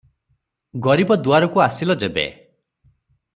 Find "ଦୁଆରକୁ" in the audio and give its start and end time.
1.27-1.63